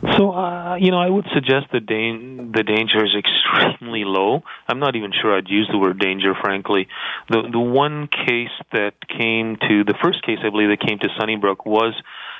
So, 0.00 0.30
uh, 0.30 0.76
you 0.76 0.92
know, 0.92 1.00
I 1.00 1.10
would 1.10 1.26
suggest 1.34 1.66
the 1.72 1.80
dan- 1.80 2.52
the 2.52 2.62
danger 2.62 3.04
is 3.04 3.14
extremely 3.16 4.04
low. 4.04 4.44
I'm 4.68 4.78
not 4.78 4.94
even 4.94 5.10
sure 5.10 5.36
I'd 5.36 5.48
use 5.48 5.68
the 5.70 5.78
word 5.78 5.98
danger, 5.98 6.34
frankly. 6.40 6.86
The 7.28 7.42
the 7.50 7.58
one 7.58 8.06
case 8.06 8.54
that 8.72 8.94
came 9.08 9.56
to 9.56 9.82
the 9.82 9.94
first 10.00 10.22
case, 10.22 10.38
I 10.44 10.50
believe, 10.50 10.68
that 10.68 10.86
came 10.86 11.00
to 11.00 11.08
Sunnybrook 11.18 11.66
was 11.66 11.94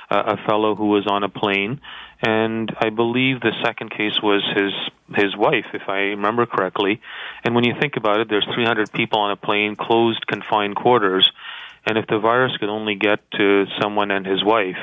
uh, 0.09 0.35
a 0.37 0.37
fellow 0.47 0.75
who 0.75 0.87
was 0.87 1.05
on 1.05 1.23
a 1.23 1.29
plane, 1.29 1.81
and 2.21 2.73
I 2.79 2.91
believe 2.91 3.41
the 3.41 3.53
second 3.63 3.91
case 3.91 4.21
was 4.23 4.41
his 4.55 4.73
his 5.17 5.35
wife, 5.35 5.65
if 5.73 5.89
I 5.89 6.15
remember 6.15 6.45
correctly. 6.45 7.01
And 7.43 7.55
when 7.55 7.65
you 7.65 7.73
think 7.79 7.97
about 7.97 8.21
it, 8.21 8.29
there's 8.29 8.47
300 8.53 8.93
people 8.93 9.19
on 9.19 9.31
a 9.31 9.35
plane, 9.35 9.75
closed, 9.75 10.25
confined 10.27 10.77
quarters, 10.77 11.29
and 11.85 11.97
if 11.97 12.07
the 12.07 12.19
virus 12.19 12.55
could 12.57 12.69
only 12.69 12.95
get 12.95 13.19
to 13.31 13.65
someone 13.81 14.11
and 14.11 14.25
his 14.25 14.45
wife 14.45 14.77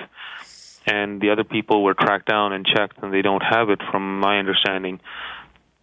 and 0.86 1.20
the 1.20 1.30
other 1.30 1.44
people 1.44 1.82
were 1.82 1.94
tracked 1.94 2.28
down 2.28 2.52
and 2.52 2.64
checked, 2.64 3.02
and 3.02 3.12
they 3.12 3.22
don't 3.22 3.42
have 3.42 3.70
it, 3.70 3.80
from 3.90 4.20
my 4.20 4.38
understanding. 4.38 5.00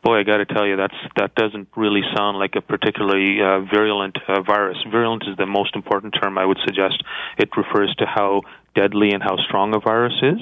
Boy, 0.04 0.20
I 0.20 0.24
got 0.24 0.38
to 0.38 0.46
tell 0.46 0.68
you, 0.68 0.76
that's 0.76 0.96
that 1.16 1.34
doesn't 1.36 1.70
really 1.78 2.02
sound 2.16 2.38
like 2.38 2.56
a 2.56 2.62
particularly 2.62 3.42
uh, 3.42 3.62
virulent 3.62 4.18
uh, 4.28 4.42
virus. 4.42 4.78
Virulent 4.92 5.24
is 5.28 5.38
the 5.38 5.46
most 5.46 5.76
important 5.76 6.16
term 6.22 6.38
I 6.38 6.46
would 6.46 6.60
suggest. 6.66 7.02
It 7.38 7.50
refers 7.56 7.94
to 8.00 8.06
how 8.06 8.42
deadly 8.76 9.12
and 9.12 9.24
how 9.24 9.38
strong 9.48 9.74
a 9.74 9.80
virus 9.80 10.16
is, 10.22 10.42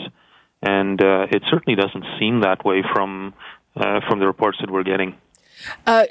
and 0.64 1.00
uh, 1.02 1.28
it 1.30 1.44
certainly 1.52 1.80
doesn't 1.80 2.06
seem 2.20 2.42
that 2.42 2.66
way 2.66 2.84
from 2.94 3.34
uh, 3.76 4.00
from 4.08 4.20
the 4.20 4.26
reports 4.26 4.58
that 4.62 4.72
we're 4.72 4.84
getting. 4.84 5.16
Uh, 5.86 6.06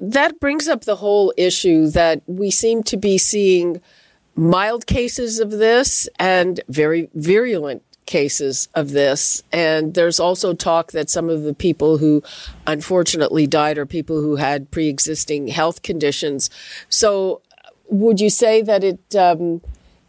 that 0.00 0.40
brings 0.40 0.66
up 0.66 0.84
the 0.84 0.96
whole 0.96 1.32
issue 1.36 1.86
that 1.88 2.22
we 2.26 2.50
seem 2.50 2.82
to 2.82 2.96
be 2.96 3.16
seeing 3.16 3.80
mild 4.34 4.86
cases 4.86 5.38
of 5.38 5.50
this 5.50 6.08
and 6.18 6.60
very 6.68 7.10
virulent 7.14 7.82
cases 8.06 8.68
of 8.74 8.90
this. 8.90 9.42
And 9.52 9.94
there's 9.94 10.20
also 10.20 10.54
talk 10.54 10.92
that 10.92 11.10
some 11.10 11.28
of 11.28 11.42
the 11.42 11.54
people 11.54 11.98
who 11.98 12.22
unfortunately 12.66 13.46
died 13.46 13.78
are 13.78 13.86
people 13.86 14.20
who 14.20 14.36
had 14.36 14.70
pre 14.70 14.88
existing 14.88 15.48
health 15.48 15.82
conditions. 15.82 16.50
So, 16.88 17.42
would 17.88 18.20
you 18.20 18.30
say 18.30 18.62
that 18.62 18.82
it, 18.82 19.14
um, 19.14 19.60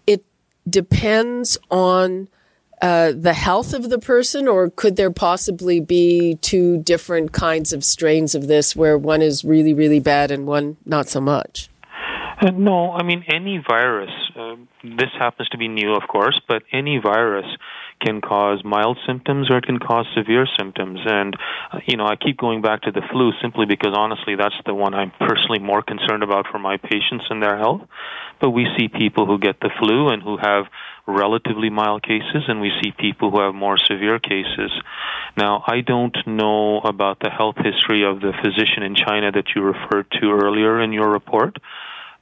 it 0.07 0.23
depends 0.69 1.57
on 1.69 2.29
uh, 2.81 3.13
the 3.15 3.33
health 3.33 3.73
of 3.73 3.89
the 3.89 3.99
person, 3.99 4.47
or 4.47 4.69
could 4.69 4.95
there 4.95 5.11
possibly 5.11 5.79
be 5.79 6.35
two 6.35 6.77
different 6.79 7.31
kinds 7.31 7.71
of 7.71 7.83
strains 7.83 8.35
of 8.35 8.47
this 8.47 8.75
where 8.75 8.97
one 8.97 9.21
is 9.21 9.45
really, 9.45 9.73
really 9.73 9.99
bad 10.01 10.31
and 10.31 10.45
one 10.45 10.77
not 10.85 11.07
so 11.07 11.21
much? 11.21 11.69
Uh, 12.41 12.51
no, 12.51 12.91
I 12.91 13.03
mean, 13.03 13.23
any 13.27 13.57
virus, 13.57 14.11
uh, 14.35 14.55
this 14.83 15.09
happens 15.17 15.49
to 15.49 15.57
be 15.57 15.67
new, 15.67 15.93
of 15.93 16.07
course, 16.07 16.39
but 16.47 16.63
any 16.71 16.97
virus 16.97 17.45
can 18.01 18.21
cause 18.21 18.63
mild 18.65 18.97
symptoms 19.07 19.49
or 19.49 19.57
it 19.57 19.65
can 19.65 19.79
cause 19.79 20.05
severe 20.15 20.47
symptoms. 20.57 20.99
And, 21.05 21.35
uh, 21.71 21.79
you 21.85 21.95
know, 21.95 22.05
I 22.05 22.15
keep 22.15 22.37
going 22.37 22.61
back 22.61 22.81
to 22.81 22.91
the 22.91 23.01
flu 23.11 23.31
simply 23.41 23.65
because 23.65 23.93
honestly 23.95 24.35
that's 24.35 24.55
the 24.65 24.73
one 24.73 24.93
I'm 24.93 25.11
personally 25.19 25.59
more 25.59 25.81
concerned 25.81 26.23
about 26.23 26.47
for 26.51 26.59
my 26.59 26.77
patients 26.77 27.25
and 27.29 27.41
their 27.41 27.57
health. 27.57 27.81
But 28.41 28.49
we 28.49 28.67
see 28.77 28.87
people 28.87 29.25
who 29.25 29.37
get 29.39 29.59
the 29.61 29.69
flu 29.79 30.09
and 30.09 30.21
who 30.21 30.37
have 30.37 30.65
relatively 31.05 31.69
mild 31.69 32.03
cases, 32.03 32.43
and 32.47 32.61
we 32.61 32.71
see 32.81 32.91
people 32.97 33.29
who 33.31 33.41
have 33.41 33.53
more 33.53 33.77
severe 33.77 34.19
cases. 34.19 34.71
Now, 35.37 35.63
I 35.67 35.81
don't 35.81 36.15
know 36.25 36.79
about 36.79 37.19
the 37.19 37.29
health 37.29 37.55
history 37.57 38.03
of 38.03 38.21
the 38.21 38.33
physician 38.41 38.83
in 38.83 38.95
China 38.95 39.31
that 39.31 39.45
you 39.55 39.61
referred 39.61 40.09
to 40.19 40.31
earlier 40.31 40.81
in 40.81 40.93
your 40.93 41.09
report. 41.09 41.57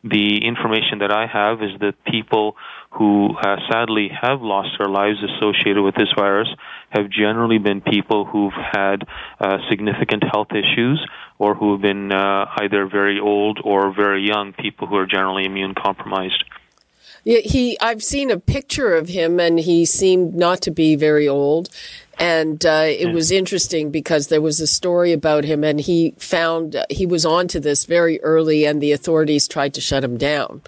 The 0.04 0.44
information 0.44 1.00
that 1.00 1.12
I 1.12 1.28
have 1.28 1.62
is 1.62 1.80
that 1.80 1.94
people 2.06 2.56
who 2.92 3.36
uh, 3.38 3.58
sadly 3.70 4.10
have 4.10 4.42
lost 4.42 4.70
their 4.80 4.90
lives 4.90 5.20
associated 5.24 5.84
with 5.84 5.96
this 5.96 6.10
virus 6.16 6.50
have 6.90 7.10
generally 7.10 7.60
been 7.60 7.82
people 7.82 8.26
who've 8.26 8.54
had 8.54 9.08
uh, 9.40 9.58
significant 9.70 10.24
health 10.24 10.50
issues 10.52 11.06
or 11.38 11.54
who 11.54 11.74
have 11.74 11.82
been 11.82 12.12
uh, 12.12 12.46
either 12.58 12.88
very 12.88 13.20
old 13.20 13.60
or 13.64 13.94
very 13.94 14.28
young, 14.28 14.54
people 14.54 14.88
who 14.88 14.96
are 14.96 15.06
generally 15.06 15.46
immune 15.46 15.76
compromised. 15.76 16.44
Yeah, 17.24 17.40
he. 17.40 17.78
I've 17.80 18.02
seen 18.02 18.32
a 18.32 18.40
picture 18.40 18.96
of 18.96 19.10
him, 19.10 19.40
and 19.40 19.60
he 19.60 19.86
seemed 19.86 20.34
not 20.34 20.62
to 20.64 20.72
be 20.72 20.96
very 20.96 21.28
old. 21.28 21.70
And 22.20 22.66
uh, 22.66 22.86
it 22.88 23.08
yeah. 23.08 23.14
was 23.14 23.32
interesting 23.32 23.90
because 23.90 24.28
there 24.28 24.42
was 24.42 24.60
a 24.60 24.68
story 24.68 25.12
about 25.12 25.44
him, 25.44 25.64
and 25.64 25.80
he 25.80 26.14
found 26.18 26.76
uh, 26.76 26.86
he 26.90 27.06
was 27.06 27.26
onto 27.26 27.60
this 27.60 27.86
very 27.86 28.22
early, 28.22 28.66
and 28.66 28.82
the 28.82 28.92
authorities 28.92 29.48
tried 29.48 29.74
to 29.76 29.82
shut 29.82 30.04
him 30.04 30.18
down. 30.18 30.62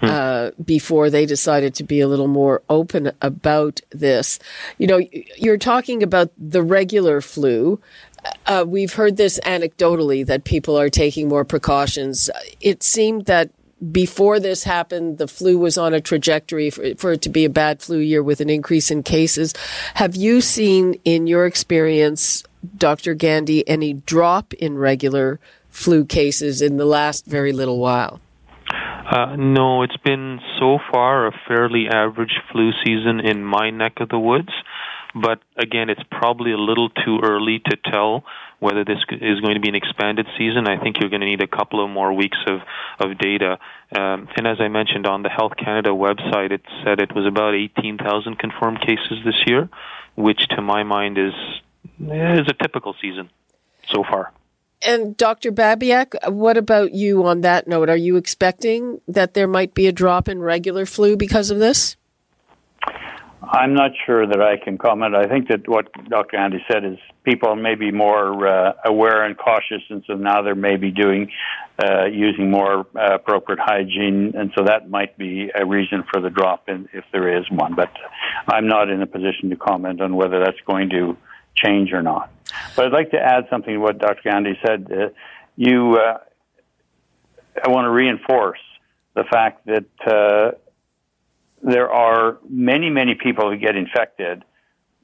Hmm. 0.00 0.06
Uh, 0.06 0.50
before 0.64 1.10
they 1.10 1.26
decided 1.26 1.76
to 1.76 1.84
be 1.84 2.00
a 2.00 2.08
little 2.08 2.26
more 2.26 2.60
open 2.68 3.12
about 3.22 3.80
this. 3.90 4.40
You 4.76 4.88
know, 4.88 5.00
you're 5.36 5.58
talking 5.58 6.02
about 6.02 6.32
the 6.36 6.60
regular 6.60 7.20
flu. 7.20 7.80
Uh, 8.46 8.64
we've 8.66 8.94
heard 8.94 9.16
this 9.16 9.38
anecdotally 9.44 10.26
that 10.26 10.42
people 10.42 10.76
are 10.76 10.90
taking 10.90 11.28
more 11.28 11.44
precautions. 11.44 12.28
It 12.60 12.82
seemed 12.82 13.26
that 13.26 13.50
before 13.90 14.38
this 14.38 14.64
happened, 14.64 15.18
the 15.18 15.26
flu 15.26 15.58
was 15.58 15.76
on 15.76 15.92
a 15.94 16.00
trajectory 16.00 16.70
for, 16.70 16.94
for, 16.94 17.12
it 17.12 17.22
to 17.22 17.28
be 17.28 17.44
a 17.44 17.50
bad 17.50 17.82
flu 17.82 17.98
year 17.98 18.22
with 18.22 18.40
an 18.40 18.48
increase 18.48 18.90
in 18.90 19.02
cases. 19.02 19.54
Have 19.94 20.14
you 20.14 20.40
seen, 20.40 20.94
in 21.04 21.26
your 21.26 21.46
experience, 21.46 22.44
Dr. 22.76 23.14
Gandhi, 23.14 23.66
any 23.68 23.94
drop 23.94 24.54
in 24.54 24.78
regular 24.78 25.40
flu 25.70 26.04
cases 26.04 26.62
in 26.62 26.76
the 26.76 26.84
last 26.84 27.26
very 27.26 27.52
little 27.52 27.78
while? 27.78 28.20
Uh, 29.10 29.34
no, 29.36 29.82
it's 29.82 29.96
been 29.98 30.38
so 30.60 30.78
far 30.90 31.26
a 31.26 31.32
fairly 31.48 31.88
average 31.88 32.38
flu 32.52 32.70
season 32.84 33.20
in 33.20 33.44
my 33.44 33.70
neck 33.70 33.94
of 34.00 34.08
the 34.08 34.18
woods. 34.18 34.52
But 35.14 35.40
again, 35.58 35.90
it's 35.90 36.02
probably 36.10 36.52
a 36.52 36.56
little 36.56 36.88
too 36.88 37.20
early 37.22 37.60
to 37.66 37.76
tell 37.90 38.24
whether 38.62 38.84
this 38.84 38.98
is 39.10 39.40
going 39.40 39.54
to 39.54 39.60
be 39.60 39.68
an 39.68 39.74
expanded 39.74 40.24
season. 40.38 40.68
I 40.68 40.80
think 40.80 41.00
you're 41.00 41.10
going 41.10 41.20
to 41.20 41.26
need 41.26 41.42
a 41.42 41.48
couple 41.48 41.84
of 41.84 41.90
more 41.90 42.12
weeks 42.12 42.38
of, 42.46 42.60
of 43.00 43.18
data. 43.18 43.58
Um, 43.98 44.28
and 44.36 44.46
as 44.46 44.58
I 44.60 44.68
mentioned 44.68 45.04
on 45.04 45.24
the 45.24 45.28
Health 45.28 45.54
Canada 45.56 45.88
website, 45.88 46.52
it 46.52 46.62
said 46.84 47.00
it 47.00 47.12
was 47.12 47.26
about 47.26 47.54
18,000 47.54 48.38
confirmed 48.38 48.80
cases 48.80 49.18
this 49.24 49.42
year, 49.46 49.68
which 50.14 50.46
to 50.50 50.62
my 50.62 50.84
mind 50.84 51.18
is 51.18 51.34
is 51.98 52.48
a 52.48 52.54
typical 52.62 52.94
season 53.00 53.30
so 53.88 54.04
far. 54.08 54.32
And 54.80 55.16
Dr. 55.16 55.50
Babiuk, 55.50 56.14
what 56.30 56.56
about 56.56 56.92
you 56.92 57.24
on 57.24 57.40
that 57.40 57.66
note? 57.66 57.88
Are 57.88 57.96
you 57.96 58.16
expecting 58.16 59.00
that 59.08 59.34
there 59.34 59.48
might 59.48 59.74
be 59.74 59.88
a 59.88 59.92
drop 59.92 60.28
in 60.28 60.40
regular 60.40 60.86
flu 60.86 61.16
because 61.16 61.50
of 61.50 61.58
this? 61.58 61.96
I'm 63.42 63.74
not 63.74 63.90
sure 64.06 64.26
that 64.26 64.40
I 64.40 64.56
can 64.56 64.78
comment. 64.78 65.16
I 65.16 65.24
think 65.24 65.48
that 65.48 65.68
what 65.68 65.92
Dr. 66.08 66.36
Gandhi 66.36 66.64
said 66.70 66.84
is 66.84 66.98
people 67.24 67.56
may 67.56 67.74
be 67.74 67.90
more 67.90 68.46
uh, 68.46 68.72
aware 68.84 69.24
and 69.24 69.36
cautious, 69.36 69.82
and 69.90 70.04
so 70.06 70.14
now 70.14 70.42
they're 70.42 70.54
maybe 70.54 70.90
doing 70.90 71.30
uh, 71.82 72.04
using 72.04 72.50
more 72.50 72.86
uh, 72.94 73.14
appropriate 73.14 73.58
hygiene, 73.60 74.34
and 74.36 74.52
so 74.56 74.64
that 74.64 74.88
might 74.88 75.18
be 75.18 75.50
a 75.54 75.66
reason 75.66 76.04
for 76.12 76.20
the 76.20 76.30
drop 76.30 76.68
in, 76.68 76.88
if 76.92 77.04
there 77.12 77.36
is 77.36 77.44
one. 77.50 77.74
But 77.74 77.90
I'm 78.46 78.68
not 78.68 78.88
in 78.88 79.02
a 79.02 79.06
position 79.06 79.50
to 79.50 79.56
comment 79.56 80.00
on 80.00 80.14
whether 80.14 80.38
that's 80.38 80.60
going 80.66 80.90
to 80.90 81.16
change 81.56 81.92
or 81.92 82.02
not. 82.02 82.30
But 82.76 82.86
I'd 82.86 82.92
like 82.92 83.10
to 83.10 83.18
add 83.18 83.46
something 83.50 83.74
to 83.74 83.80
what 83.80 83.98
Dr. 83.98 84.20
Gandhi 84.24 84.58
said. 84.64 84.86
Uh, 84.90 85.08
you, 85.56 85.96
uh, 85.96 86.18
I 87.62 87.68
want 87.68 87.86
to 87.86 87.90
reinforce 87.90 88.60
the 89.14 89.24
fact 89.24 89.66
that 89.66 89.84
uh, 90.06 90.56
there 91.62 91.90
are 91.90 92.38
many, 92.48 92.90
many 92.90 93.14
people 93.14 93.50
who 93.50 93.56
get 93.56 93.76
infected, 93.76 94.44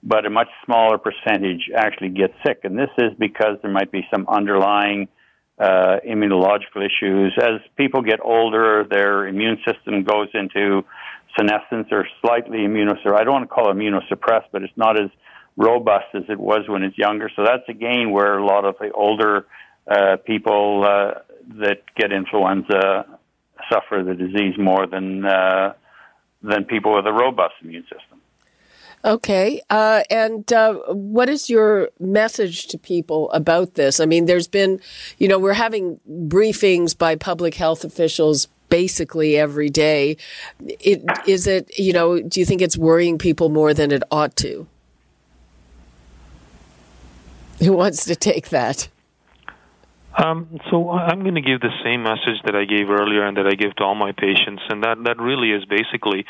but 0.02 0.26
a 0.26 0.30
much 0.30 0.48
smaller 0.64 0.98
percentage 0.98 1.70
actually 1.74 2.10
get 2.10 2.34
sick. 2.44 2.60
And 2.64 2.78
this 2.78 2.90
is 2.98 3.12
because 3.18 3.58
there 3.62 3.70
might 3.70 3.92
be 3.92 4.06
some 4.12 4.26
underlying 4.28 5.08
uh, 5.58 5.98
immunological 6.06 6.84
issues. 6.84 7.32
As 7.40 7.60
people 7.76 8.02
get 8.02 8.20
older, 8.22 8.84
their 8.88 9.26
immune 9.26 9.58
system 9.66 10.04
goes 10.04 10.28
into 10.34 10.84
senescence 11.36 11.88
or 11.90 12.06
slightly 12.20 12.58
immunosuppressed. 12.58 13.20
I 13.20 13.24
don't 13.24 13.34
want 13.34 13.48
to 13.48 13.54
call 13.54 13.70
it 13.70 13.74
immunosuppressed, 13.74 14.46
but 14.52 14.62
it's 14.62 14.76
not 14.76 15.00
as 15.00 15.10
robust 15.56 16.06
as 16.14 16.22
it 16.28 16.38
was 16.38 16.68
when 16.68 16.82
it's 16.82 16.96
younger. 16.96 17.30
So 17.34 17.44
that's 17.44 17.68
again 17.68 18.10
where 18.10 18.38
a 18.38 18.44
lot 18.44 18.64
of 18.64 18.76
the 18.80 18.90
older 18.92 19.46
uh, 19.90 20.16
people 20.24 20.84
uh, 20.84 21.20
that 21.60 21.82
get 21.96 22.12
influenza 22.12 23.06
suffer 23.70 24.02
the 24.04 24.14
disease 24.14 24.54
more 24.58 24.86
than 24.86 25.24
uh, 25.24 25.72
than 26.42 26.64
people 26.64 26.94
with 26.94 27.06
a 27.06 27.12
robust 27.12 27.54
immune 27.62 27.82
system. 27.82 28.20
Okay. 29.04 29.62
Uh, 29.70 30.02
and 30.10 30.52
uh, 30.52 30.74
what 30.88 31.28
is 31.28 31.48
your 31.48 31.90
message 32.00 32.66
to 32.68 32.78
people 32.78 33.30
about 33.30 33.74
this? 33.74 34.00
I 34.00 34.06
mean, 34.06 34.26
there's 34.26 34.48
been, 34.48 34.80
you 35.18 35.28
know, 35.28 35.38
we're 35.38 35.52
having 35.52 36.00
briefings 36.10 36.98
by 36.98 37.14
public 37.14 37.54
health 37.54 37.84
officials 37.84 38.48
basically 38.68 39.36
every 39.36 39.70
day. 39.70 40.16
It, 40.60 41.04
is 41.26 41.46
it, 41.46 41.78
you 41.78 41.92
know, 41.92 42.20
do 42.20 42.40
you 42.40 42.46
think 42.46 42.60
it's 42.60 42.76
worrying 42.76 43.18
people 43.18 43.48
more 43.48 43.72
than 43.72 43.92
it 43.92 44.02
ought 44.10 44.36
to? 44.36 44.66
Who 47.60 47.72
wants 47.72 48.04
to 48.04 48.16
take 48.16 48.50
that? 48.50 48.88
Um, 50.18 50.58
so 50.70 50.90
I'm 50.90 51.22
going 51.22 51.36
to 51.36 51.40
give 51.40 51.60
the 51.60 51.70
same 51.84 52.02
message 52.02 52.42
that 52.44 52.56
I 52.56 52.64
gave 52.64 52.90
earlier 52.90 53.24
and 53.24 53.36
that 53.36 53.46
I 53.46 53.54
give 53.54 53.74
to 53.76 53.84
all 53.84 53.94
my 53.94 54.12
patients, 54.12 54.62
and 54.68 54.82
that 54.82 54.98
that 55.04 55.18
really 55.20 55.52
is 55.52 55.64
basically 55.64 56.24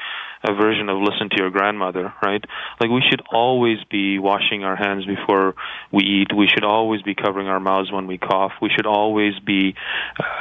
a 0.46 0.52
version 0.52 0.88
of 0.88 0.98
listen 0.98 1.30
to 1.30 1.36
your 1.38 1.50
grandmother, 1.50 2.12
right? 2.22 2.44
Like 2.80 2.90
we 2.90 3.02
should 3.08 3.22
always 3.32 3.78
be 3.90 4.18
washing 4.18 4.62
our 4.62 4.76
hands 4.76 5.06
before 5.06 5.54
we 5.90 6.04
eat. 6.04 6.36
We 6.36 6.48
should 6.48 6.64
always 6.64 7.02
be 7.02 7.14
covering 7.14 7.48
our 7.48 7.60
mouths 7.60 7.90
when 7.90 8.06
we 8.06 8.18
cough. 8.18 8.52
We 8.60 8.68
should 8.68 8.86
always 8.86 9.38
be, 9.40 9.74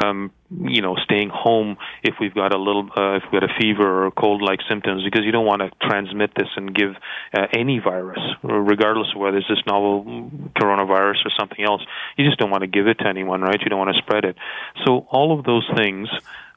um, 0.03 0.31
you 0.49 0.81
know, 0.81 0.95
staying 1.03 1.29
home 1.33 1.77
if 2.03 2.15
we've 2.21 2.33
got 2.33 2.53
a 2.53 2.57
little, 2.57 2.89
uh, 2.97 3.15
if 3.15 3.23
we've 3.23 3.41
got 3.41 3.43
a 3.43 3.53
fever 3.59 4.05
or 4.05 4.11
cold-like 4.11 4.59
symptoms, 4.69 5.03
because 5.03 5.25
you 5.25 5.31
don't 5.31 5.45
want 5.45 5.61
to 5.61 5.69
transmit 5.87 6.31
this 6.35 6.47
and 6.55 6.73
give 6.73 6.91
uh, 7.37 7.47
any 7.53 7.79
virus, 7.79 8.19
regardless 8.43 9.07
of 9.13 9.21
whether 9.21 9.37
it's 9.37 9.47
this 9.49 9.61
novel 9.67 10.31
coronavirus 10.55 11.25
or 11.25 11.31
something 11.37 11.63
else. 11.65 11.81
You 12.17 12.25
just 12.25 12.39
don't 12.39 12.49
want 12.49 12.61
to 12.61 12.67
give 12.67 12.87
it 12.87 12.99
to 12.99 13.07
anyone, 13.07 13.41
right? 13.41 13.59
You 13.59 13.69
don't 13.69 13.79
want 13.79 13.95
to 13.95 14.01
spread 14.01 14.23
it. 14.23 14.37
So 14.85 15.07
all 15.11 15.37
of 15.37 15.45
those 15.45 15.69
things. 15.75 16.09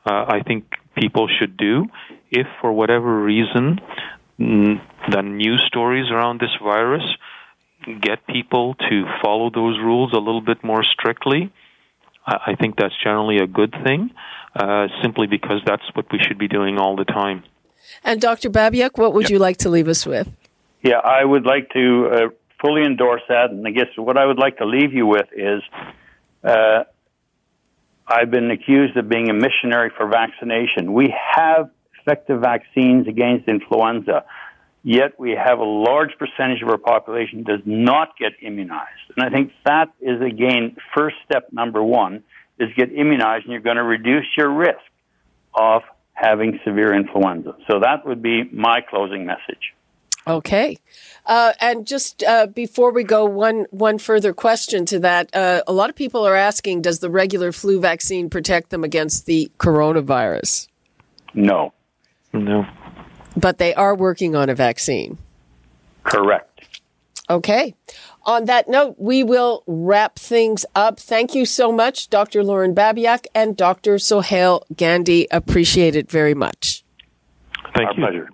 Uh, 0.06 0.24
I 0.28 0.40
think 0.42 0.64
people 0.96 1.28
should 1.28 1.58
do 1.58 1.84
if 2.30 2.46
for 2.62 2.72
whatever 2.72 3.22
reason 3.22 3.80
the 4.38 5.22
news 5.22 5.62
stories 5.66 6.10
around 6.10 6.40
this 6.40 6.56
virus 6.62 7.02
get 8.00 8.26
people 8.26 8.74
to 8.74 9.04
follow 9.22 9.50
those 9.50 9.78
rules 9.78 10.12
a 10.12 10.18
little 10.18 10.40
bit 10.40 10.62
more 10.64 10.82
strictly, 10.84 11.52
I 12.30 12.54
think 12.54 12.76
that's 12.76 12.94
generally 13.02 13.38
a 13.38 13.46
good 13.46 13.74
thing, 13.84 14.10
uh, 14.54 14.88
simply 15.02 15.26
because 15.26 15.60
that's 15.66 15.82
what 15.94 16.06
we 16.12 16.18
should 16.26 16.38
be 16.38 16.48
doing 16.48 16.78
all 16.78 16.96
the 16.96 17.04
time. 17.04 17.42
And 18.04 18.20
Dr. 18.20 18.50
Babiuk, 18.50 18.98
what 18.98 19.14
would 19.14 19.30
you 19.30 19.38
like 19.38 19.56
to 19.58 19.68
leave 19.68 19.88
us 19.88 20.06
with? 20.06 20.28
Yeah, 20.82 20.98
I 20.98 21.24
would 21.24 21.44
like 21.44 21.70
to 21.70 22.08
uh, 22.12 22.18
fully 22.60 22.82
endorse 22.82 23.22
that. 23.28 23.50
And 23.50 23.66
I 23.66 23.70
guess 23.70 23.88
what 23.96 24.16
I 24.16 24.26
would 24.26 24.38
like 24.38 24.58
to 24.58 24.66
leave 24.66 24.92
you 24.92 25.06
with 25.06 25.26
is 25.36 25.62
uh, 26.44 26.84
I've 28.06 28.30
been 28.30 28.50
accused 28.50 28.96
of 28.96 29.08
being 29.08 29.30
a 29.30 29.34
missionary 29.34 29.90
for 29.96 30.08
vaccination. 30.08 30.92
We 30.92 31.14
have 31.36 31.70
effective 32.00 32.40
vaccines 32.40 33.06
against 33.06 33.48
influenza, 33.48 34.24
yet 34.82 35.18
we 35.18 35.32
have 35.32 35.58
a 35.58 35.64
large 35.64 36.10
percentage 36.18 36.62
of 36.62 36.68
our 36.68 36.78
population 36.78 37.42
does 37.42 37.60
not 37.64 38.16
get 38.18 38.32
immunized. 38.42 38.88
And 39.16 39.24
I 39.26 39.30
think 39.30 39.52
that 39.64 39.92
is 40.00 40.20
again 40.20 40.76
first 40.94 41.16
step 41.24 41.48
number 41.52 41.82
one 41.82 42.22
is 42.58 42.68
get 42.76 42.92
immunized 42.92 43.44
and 43.44 43.52
you're 43.52 43.62
going 43.62 43.76
to 43.76 43.82
reduce 43.82 44.26
your 44.36 44.50
risk 44.50 44.78
of 45.54 45.82
having 46.12 46.60
severe 46.64 46.94
influenza. 46.94 47.56
So 47.70 47.80
that 47.80 48.06
would 48.06 48.22
be 48.22 48.44
my 48.52 48.80
closing 48.82 49.24
message. 49.24 49.74
Okay. 50.26 50.78
Uh, 51.24 51.54
and 51.60 51.86
just 51.86 52.22
uh, 52.22 52.46
before 52.46 52.92
we 52.92 53.04
go, 53.04 53.24
one 53.24 53.66
one 53.70 53.98
further 53.98 54.34
question 54.34 54.84
to 54.86 54.98
that. 55.00 55.34
Uh, 55.34 55.62
a 55.66 55.72
lot 55.72 55.88
of 55.88 55.96
people 55.96 56.26
are 56.26 56.36
asking, 56.36 56.82
does 56.82 56.98
the 56.98 57.10
regular 57.10 57.52
flu 57.52 57.80
vaccine 57.80 58.28
protect 58.28 58.70
them 58.70 58.84
against 58.84 59.26
the 59.26 59.50
coronavirus? 59.58 60.68
No. 61.34 61.72
No. 62.32 62.64
But 63.40 63.58
they 63.58 63.74
are 63.74 63.94
working 63.94 64.36
on 64.36 64.48
a 64.48 64.54
vaccine. 64.54 65.18
Correct. 66.04 66.46
Okay. 67.28 67.74
On 68.24 68.44
that 68.46 68.68
note, 68.68 68.96
we 68.98 69.22
will 69.24 69.62
wrap 69.66 70.18
things 70.18 70.66
up. 70.74 71.00
Thank 71.00 71.34
you 71.34 71.46
so 71.46 71.72
much, 71.72 72.10
Dr. 72.10 72.44
Lorne 72.44 72.74
Babiuk 72.74 73.26
and 73.34 73.56
Dr. 73.56 73.98
Sohail 73.98 74.62
Gandhi. 74.76 75.26
Appreciate 75.30 75.96
it 75.96 76.10
very 76.10 76.34
much. 76.34 76.84
Thank 77.74 77.88
Our 77.88 77.94
you. 77.94 78.00
pleasure. 78.00 78.28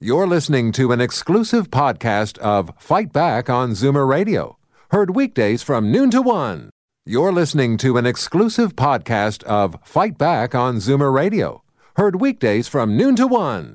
You're 0.00 0.26
listening 0.26 0.72
to 0.72 0.92
an 0.92 1.00
exclusive 1.00 1.70
podcast 1.70 2.38
of 2.38 2.72
Fight 2.78 3.12
Back 3.12 3.48
on 3.48 3.72
Zoomer 3.72 4.08
Radio, 4.08 4.58
heard 4.90 5.14
weekdays 5.14 5.62
from 5.62 5.92
noon 5.92 6.10
to 6.10 6.22
one. 6.22 6.70
You're 7.06 7.32
listening 7.32 7.76
to 7.78 7.96
an 7.98 8.06
exclusive 8.06 8.76
podcast 8.76 9.42
of 9.44 9.76
Fight 9.84 10.18
Back 10.18 10.54
on 10.54 10.76
Zoomer 10.76 11.12
Radio, 11.12 11.62
heard 11.96 12.20
weekdays 12.20 12.66
from 12.66 12.96
noon 12.96 13.14
to 13.16 13.26
one. 13.26 13.74